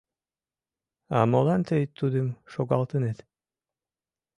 —А 1.17 1.19
молан 1.31 1.61
тый 1.67 1.83
Тудым 1.97 2.27
шогалтынет? 2.51 3.17